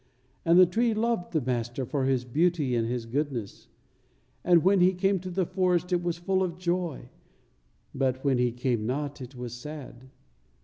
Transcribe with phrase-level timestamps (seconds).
[0.45, 3.67] And the tree loved the Master for His beauty and His goodness;
[4.43, 7.09] and when He came to the forest it was full of joy,
[7.93, 10.09] but when He came not it was sad.